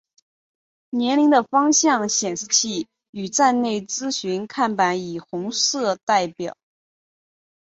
[0.93, 6.57] 车辆的方向显示器与站内资讯看板以红色代表。